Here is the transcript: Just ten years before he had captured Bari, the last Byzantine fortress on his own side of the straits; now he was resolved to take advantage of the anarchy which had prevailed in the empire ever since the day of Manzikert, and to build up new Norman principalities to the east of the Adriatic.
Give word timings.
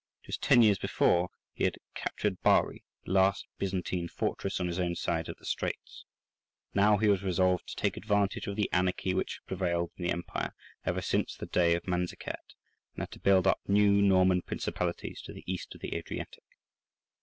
Just 0.25 0.41
ten 0.41 0.63
years 0.63 0.79
before 0.79 1.29
he 1.53 1.63
had 1.63 1.75
captured 1.93 2.41
Bari, 2.41 2.83
the 3.05 3.11
last 3.11 3.45
Byzantine 3.59 4.07
fortress 4.07 4.59
on 4.59 4.65
his 4.65 4.79
own 4.79 4.95
side 4.95 5.29
of 5.29 5.37
the 5.37 5.45
straits; 5.45 6.05
now 6.73 6.97
he 6.97 7.07
was 7.07 7.21
resolved 7.21 7.67
to 7.67 7.75
take 7.75 7.95
advantage 7.97 8.47
of 8.47 8.55
the 8.55 8.67
anarchy 8.73 9.13
which 9.13 9.35
had 9.35 9.45
prevailed 9.45 9.91
in 9.97 10.03
the 10.05 10.11
empire 10.11 10.55
ever 10.87 11.01
since 11.03 11.35
the 11.35 11.45
day 11.45 11.75
of 11.75 11.85
Manzikert, 11.87 12.55
and 12.97 13.11
to 13.11 13.19
build 13.19 13.45
up 13.45 13.61
new 13.67 14.01
Norman 14.01 14.41
principalities 14.41 15.21
to 15.21 15.33
the 15.33 15.43
east 15.45 15.75
of 15.75 15.81
the 15.81 15.93
Adriatic. 15.95 16.45